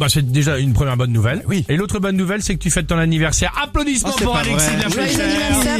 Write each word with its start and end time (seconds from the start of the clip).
Bah, 0.00 0.06
c'est 0.08 0.32
déjà 0.32 0.58
une 0.58 0.72
première 0.72 0.96
bonne 0.96 1.12
nouvelle. 1.12 1.42
Oui. 1.46 1.64
Et 1.68 1.76
l'autre 1.76 1.98
bonne 2.00 2.16
nouvelle, 2.16 2.42
c'est 2.42 2.54
que 2.54 2.58
tu 2.62 2.70
fêtes 2.70 2.86
ton 2.86 2.96
anniversaire. 2.98 3.52
Applaudissements 3.62 4.10
Oh, 4.12 4.16
c'est 4.18 4.24
pour 4.24 4.32
pas 4.32 4.40
Alexis 4.40 4.66
vrai. 4.66 4.76
de 4.78 4.82
la 4.82 4.88
Joyeux 4.88 5.08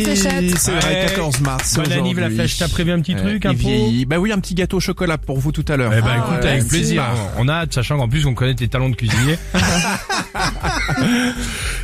Fléchette. 0.05 0.41
Oui, 0.42 0.55
c'est 0.59 0.70
vrai, 0.73 0.91
Ouais. 1.02 1.06
14 1.09 1.41
mars. 1.41 1.74
Bonne 1.77 1.92
anniv, 1.92 2.20
la 2.20 2.30
flèche. 2.30 2.59
T'as 2.59 2.69
prévu 2.69 2.92
un 2.92 3.01
petit 3.01 3.14
truc, 3.16 3.47
un 3.47 3.52
pot? 3.52 3.59
Vieillit. 3.59 4.05
Bah 4.05 4.19
oui, 4.19 4.30
un 4.30 4.38
petit 4.38 4.55
gâteau 4.55 4.77
au 4.77 4.80
chocolat 4.80 5.16
pour 5.19 5.38
vous 5.38 5.52
tout 5.52 5.64
à 5.69 5.77
l'heure. 5.77 5.92
Eh 5.97 6.02
ben, 6.02 6.16
écoute, 6.19 6.42
Ouais, 6.42 6.48
avec 6.51 6.62
c'est 6.64 6.69
plaisir. 6.69 7.02
pas- 7.02 7.33
On 7.38 7.48
a 7.48 7.55
hâte, 7.55 7.73
sachant 7.73 7.97
qu'en 7.97 8.09
plus, 8.09 8.27
on 8.27 8.34
connaît 8.34 8.55
tes 8.55 8.69
talents 8.69 8.91
de 8.91 8.95
cuisinier. 8.97 9.38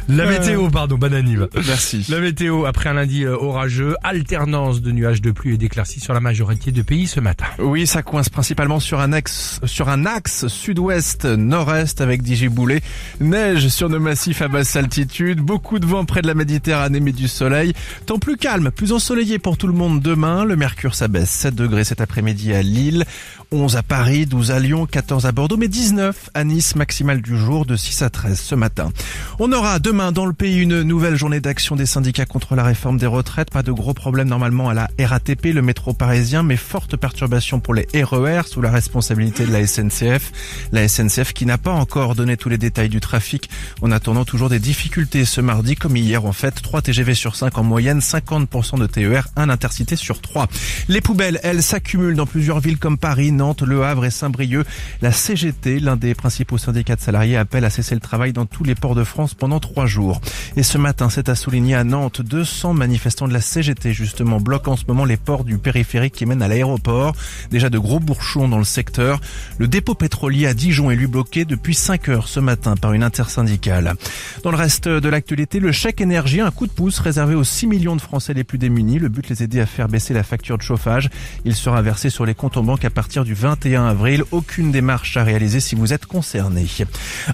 La 0.08 0.26
météo, 0.26 0.68
pardon, 0.70 0.96
bonne 0.96 1.14
anniv. 1.14 1.48
Merci. 1.66 2.04
La 2.08 2.20
météo, 2.20 2.64
après 2.64 2.90
un 2.90 2.94
lundi 2.94 3.24
euh, 3.24 3.36
orageux, 3.36 3.96
alternance 4.04 4.80
de 4.80 4.92
nuages 4.92 5.20
de 5.20 5.30
pluie 5.32 5.54
et 5.54 5.56
d'éclaircies 5.58 6.00
sur 6.00 6.14
la 6.14 6.20
majorité 6.20 6.70
de 6.70 6.82
pays 6.82 7.06
ce 7.06 7.18
matin. 7.20 7.46
Oui, 7.58 7.86
ça 7.86 8.02
coince 8.02 8.28
principalement 8.28 8.78
sur 8.78 9.00
un 9.00 9.12
axe, 9.12 9.60
sur 9.64 9.88
un 9.88 10.06
axe 10.06 10.46
sud-ouest, 10.48 11.24
nord-est 11.24 12.00
avec 12.00 12.22
des 12.22 12.25
giboulées. 12.34 12.80
Neige 13.20 13.68
sur 13.68 13.88
nos 13.88 14.00
massifs 14.00 14.42
à 14.42 14.48
basse 14.48 14.74
altitude. 14.74 15.40
Beaucoup 15.40 15.78
de 15.78 15.86
vent 15.86 16.04
près 16.04 16.22
de 16.22 16.26
la 16.26 16.34
Méditerranée, 16.34 17.00
mais 17.00 17.12
du 17.12 17.28
soleil. 17.28 17.72
Temps 18.06 18.18
plus 18.18 18.36
calme, 18.36 18.70
plus 18.70 18.92
ensoleillé 18.92 19.38
pour 19.38 19.56
tout 19.56 19.68
le 19.68 19.72
monde 19.72 20.00
demain. 20.00 20.44
Le 20.44 20.56
mercure 20.56 20.94
s'abaisse 20.94 21.30
7 21.30 21.54
degrés 21.54 21.84
cet 21.84 22.00
après-midi 22.00 22.52
à 22.52 22.62
Lille. 22.62 23.04
11 23.52 23.76
à 23.76 23.82
Paris, 23.82 24.26
12 24.26 24.50
à 24.50 24.58
Lyon, 24.58 24.86
14 24.86 25.24
à 25.26 25.32
Bordeaux, 25.32 25.56
mais 25.56 25.68
19 25.68 26.30
à 26.34 26.42
Nice, 26.42 26.74
maximale 26.74 27.22
du 27.22 27.38
jour 27.38 27.64
de 27.64 27.76
6 27.76 28.02
à 28.02 28.10
13 28.10 28.40
ce 28.40 28.54
matin. 28.56 28.90
On 29.38 29.52
aura 29.52 29.78
demain 29.78 30.10
dans 30.10 30.26
le 30.26 30.32
pays 30.32 30.58
une 30.58 30.82
nouvelle 30.82 31.14
journée 31.16 31.38
d'action 31.38 31.76
des 31.76 31.86
syndicats 31.86 32.26
contre 32.26 32.56
la 32.56 32.64
réforme 32.64 32.98
des 32.98 33.06
retraites. 33.06 33.50
Pas 33.50 33.62
de 33.62 33.70
gros 33.70 33.94
problèmes 33.94 34.28
normalement 34.28 34.68
à 34.68 34.74
la 34.74 34.88
RATP, 34.98 35.46
le 35.52 35.62
métro 35.62 35.92
parisien, 35.92 36.42
mais 36.42 36.56
forte 36.56 36.96
perturbation 36.96 37.60
pour 37.60 37.74
les 37.74 37.86
RER 37.94 38.42
sous 38.46 38.60
la 38.60 38.70
responsabilité 38.70 39.46
de 39.46 39.52
la 39.52 39.64
SNCF. 39.64 40.32
La 40.72 40.88
SNCF 40.88 41.32
qui 41.32 41.46
n'a 41.46 41.58
pas 41.58 41.72
encore 41.72 42.15
donné 42.16 42.36
tous 42.36 42.48
les 42.48 42.58
détails 42.58 42.88
du 42.88 43.00
trafic 43.00 43.48
en 43.82 43.92
attendant 43.92 44.24
toujours 44.24 44.48
des 44.48 44.58
difficultés 44.58 45.24
ce 45.24 45.40
mardi 45.40 45.76
comme 45.76 45.96
hier 45.96 46.24
en 46.24 46.32
fait. 46.32 46.62
3 46.62 46.82
TGV 46.82 47.14
sur 47.14 47.36
5 47.36 47.56
en 47.58 47.62
moyenne, 47.62 48.00
50% 48.00 48.78
de 48.78 48.86
TER, 48.86 49.28
un 49.36 49.48
intercité 49.48 49.96
sur 49.96 50.20
3. 50.20 50.48
Les 50.88 51.00
poubelles, 51.00 51.38
elles, 51.42 51.62
s'accumulent 51.62 52.16
dans 52.16 52.26
plusieurs 52.26 52.60
villes 52.60 52.78
comme 52.78 52.98
Paris, 52.98 53.32
Nantes, 53.32 53.62
Le 53.62 53.84
Havre 53.84 54.06
et 54.06 54.10
Saint-Brieuc. 54.10 54.66
La 55.02 55.12
CGT, 55.12 55.80
l'un 55.80 55.96
des 55.96 56.14
principaux 56.14 56.58
syndicats 56.58 56.96
de 56.96 57.00
salariés, 57.00 57.36
appelle 57.36 57.64
à 57.64 57.70
cesser 57.70 57.94
le 57.94 58.00
travail 58.00 58.32
dans 58.32 58.46
tous 58.46 58.64
les 58.64 58.74
ports 58.74 58.94
de 58.94 59.04
France 59.04 59.34
pendant 59.34 59.60
trois 59.60 59.86
jours. 59.86 60.20
Et 60.56 60.62
ce 60.62 60.78
matin, 60.78 61.10
c'est 61.10 61.28
à 61.28 61.34
souligner 61.34 61.74
à 61.74 61.84
Nantes, 61.84 62.22
200 62.22 62.74
manifestants 62.74 63.28
de 63.28 63.32
la 63.32 63.40
CGT 63.40 63.92
justement 63.92 64.40
bloquent 64.40 64.72
en 64.72 64.76
ce 64.76 64.84
moment 64.88 65.04
les 65.04 65.16
ports 65.16 65.44
du 65.44 65.58
périphérique 65.58 66.14
qui 66.14 66.26
mènent 66.26 66.42
à 66.42 66.48
l'aéroport. 66.48 67.14
Déjà 67.50 67.70
de 67.70 67.78
gros 67.78 68.00
bourchons 68.00 68.48
dans 68.48 68.58
le 68.58 68.64
secteur. 68.64 69.20
Le 69.58 69.68
dépôt 69.68 69.94
pétrolier 69.94 70.46
à 70.46 70.54
Dijon 70.54 70.90
est 70.90 70.96
lui 70.96 71.06
bloqué 71.06 71.44
depuis 71.44 71.74
5 71.74 71.95
heures 72.08 72.28
ce 72.28 72.40
matin 72.40 72.74
par 72.76 72.92
une 72.92 73.02
intersyndicale. 73.02 73.94
Dans 74.42 74.50
le 74.50 74.56
reste 74.56 74.88
de 74.88 75.08
l'actualité, 75.08 75.60
le 75.60 75.72
chèque 75.72 76.00
énergie, 76.00 76.40
un 76.40 76.50
coup 76.50 76.66
de 76.66 76.72
pouce 76.72 76.98
réservé 77.00 77.34
aux 77.34 77.44
6 77.44 77.66
millions 77.66 77.96
de 77.96 78.00
Français 78.00 78.34
les 78.34 78.44
plus 78.44 78.58
démunis. 78.58 78.98
Le 78.98 79.08
but, 79.08 79.28
les 79.28 79.42
aider 79.42 79.60
à 79.60 79.66
faire 79.66 79.88
baisser 79.88 80.14
la 80.14 80.22
facture 80.22 80.58
de 80.58 80.62
chauffage. 80.62 81.10
Il 81.44 81.54
sera 81.54 81.82
versé 81.82 82.10
sur 82.10 82.26
les 82.26 82.34
comptes 82.34 82.56
en 82.56 82.62
banque 82.62 82.84
à 82.84 82.90
partir 82.90 83.24
du 83.24 83.34
21 83.34 83.86
avril. 83.86 84.24
Aucune 84.30 84.70
démarche 84.70 85.16
à 85.16 85.24
réaliser 85.24 85.60
si 85.60 85.74
vous 85.74 85.92
êtes 85.92 86.06
concerné. 86.06 86.66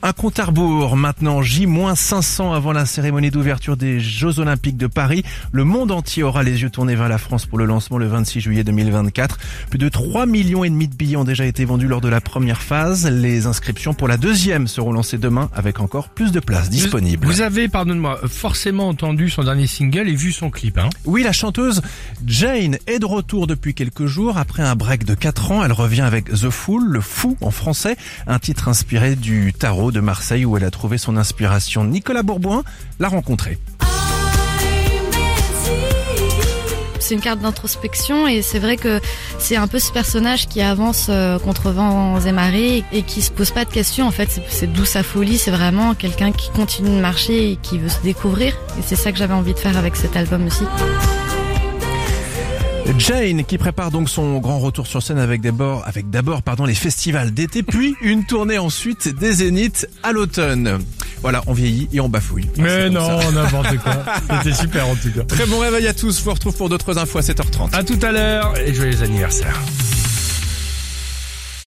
Un 0.02 0.12
compte 0.12 0.38
à 0.38 0.44
rebours 0.44 0.96
maintenant, 0.96 1.42
J-500 1.42 2.54
avant 2.54 2.72
la 2.72 2.86
cérémonie 2.86 3.30
d'ouverture 3.30 3.76
des 3.76 4.00
Jeux 4.00 4.38
Olympiques 4.38 4.76
de 4.76 4.86
Paris. 4.86 5.24
Le 5.52 5.64
monde 5.64 5.90
entier 5.90 6.22
aura 6.22 6.42
les 6.42 6.62
yeux 6.62 6.70
tournés 6.70 6.94
vers 6.94 7.08
la 7.08 7.18
France 7.18 7.46
pour 7.46 7.58
le 7.58 7.64
lancement 7.64 7.98
le 7.98 8.06
26 8.06 8.40
juillet 8.40 8.64
2024. 8.64 9.38
Plus 9.70 9.78
de 9.78 9.88
3 9.88 10.26
millions 10.26 10.64
et 10.64 10.70
demi 10.70 10.88
de 10.88 10.94
billets 10.94 11.16
ont 11.16 11.24
déjà 11.24 11.46
été 11.46 11.64
vendus 11.64 11.88
lors 11.88 12.00
de 12.00 12.08
la 12.08 12.20
première 12.20 12.62
phase. 12.62 13.08
Les 13.08 13.46
inscriptions 13.46 13.94
pour 13.94 14.08
la 14.08 14.16
deuxième 14.16 14.51
seront 14.66 14.92
lancées 14.92 15.18
demain 15.18 15.50
avec 15.54 15.80
encore 15.80 16.08
plus 16.08 16.32
de 16.32 16.40
places 16.40 16.70
disponibles. 16.70 17.26
Vous 17.26 17.40
avez, 17.40 17.68
pardonne-moi, 17.68 18.20
forcément 18.28 18.88
entendu 18.88 19.30
son 19.30 19.44
dernier 19.44 19.66
single 19.66 20.08
et 20.08 20.14
vu 20.14 20.32
son 20.32 20.50
clip, 20.50 20.78
hein 20.78 20.90
Oui, 21.04 21.22
la 21.22 21.32
chanteuse 21.32 21.82
Jane 22.26 22.76
est 22.86 22.98
de 22.98 23.06
retour 23.06 23.46
depuis 23.46 23.74
quelques 23.74 24.06
jours. 24.06 24.38
Après 24.38 24.62
un 24.62 24.76
break 24.76 25.04
de 25.04 25.14
4 25.14 25.52
ans, 25.52 25.64
elle 25.64 25.72
revient 25.72 26.02
avec 26.02 26.30
The 26.30 26.50
Fool, 26.50 26.84
le 26.84 27.00
fou 27.00 27.36
en 27.40 27.50
français, 27.50 27.96
un 28.26 28.38
titre 28.38 28.68
inspiré 28.68 29.16
du 29.16 29.52
tarot 29.52 29.92
de 29.92 30.00
Marseille 30.00 30.44
où 30.44 30.56
elle 30.56 30.64
a 30.64 30.70
trouvé 30.70 30.98
son 30.98 31.16
inspiration. 31.16 31.84
Nicolas 31.84 32.22
Bourboin 32.22 32.62
l'a 32.98 33.08
rencontré. 33.08 33.58
C'est 37.02 37.14
une 37.14 37.20
carte 37.20 37.40
d'introspection 37.40 38.26
et 38.28 38.42
c'est 38.42 38.58
vrai 38.60 38.76
que 38.76 39.00
c'est 39.38 39.56
un 39.56 39.66
peu 39.66 39.78
ce 39.78 39.90
personnage 39.92 40.46
qui 40.48 40.60
avance 40.62 41.06
euh, 41.08 41.38
contre 41.38 41.70
vents 41.70 42.18
et 42.20 42.32
marées 42.32 42.84
et 42.92 43.02
qui 43.02 43.22
se 43.22 43.30
pose 43.30 43.50
pas 43.50 43.64
de 43.64 43.70
questions. 43.70 44.06
En 44.06 44.10
fait, 44.12 44.28
c'est- 44.48 44.66
d'où 44.66 44.84
sa 44.84 45.02
folie. 45.02 45.36
C'est 45.38 45.50
vraiment 45.50 45.94
quelqu'un 45.94 46.32
qui 46.32 46.50
continue 46.50 46.90
de 46.96 47.00
marcher 47.00 47.52
et 47.52 47.56
qui 47.60 47.78
veut 47.78 47.88
se 47.88 48.00
découvrir. 48.02 48.54
Et 48.78 48.82
c'est 48.86 48.96
ça 48.96 49.10
que 49.12 49.18
j'avais 49.18 49.34
envie 49.34 49.52
de 49.54 49.58
faire 49.58 49.76
avec 49.76 49.96
cet 49.96 50.16
album 50.16 50.46
aussi. 50.46 50.64
Jane 52.98 53.44
qui 53.44 53.58
prépare 53.58 53.90
donc 53.90 54.08
son 54.08 54.38
grand 54.38 54.58
retour 54.58 54.86
sur 54.86 55.02
scène 55.02 55.18
avec 55.18 55.40
d'abord 55.40 55.84
les 56.66 56.74
festivals 56.74 57.32
d'été 57.32 57.62
puis 57.62 57.94
une 58.02 58.24
tournée 58.26 58.58
ensuite 58.58 59.08
des 59.08 59.32
Zéniths 59.34 59.88
à 60.02 60.12
l'automne. 60.12 60.78
Voilà, 61.22 61.42
on 61.46 61.52
vieillit 61.52 61.88
et 61.92 62.00
on 62.00 62.08
bafouille. 62.08 62.48
Mais 62.58 62.90
non, 62.90 63.20
ça. 63.20 63.30
n'importe 63.32 63.78
quoi. 63.78 63.96
C'était 64.42 64.56
super 64.56 64.88
en 64.88 64.94
tout 64.94 65.10
cas. 65.10 65.22
Très 65.22 65.46
bon 65.46 65.58
réveil 65.58 65.86
à 65.86 65.94
tous. 65.94 66.18
Je 66.18 66.24
vous 66.24 66.32
retrouve 66.32 66.56
pour 66.56 66.68
d'autres 66.68 66.98
infos 66.98 67.18
à 67.18 67.22
7h30. 67.22 67.74
À 67.74 67.84
tout 67.84 67.98
à 68.02 68.12
l'heure 68.12 68.54
et 68.58 68.74
joyeux 68.74 69.02
anniversaire. 69.02 69.58